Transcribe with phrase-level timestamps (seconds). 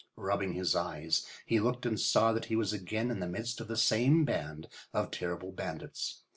[0.17, 3.67] Rubbing his eyes, he looked and saw that he was again in the midst of
[3.67, 6.23] the same band of terrible bandits.